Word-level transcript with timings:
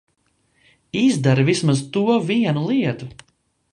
Izdari 1.01 1.45
vismaz 1.49 1.81
to 1.93 2.17
vienu 2.31 2.65
lietu! 2.71 3.11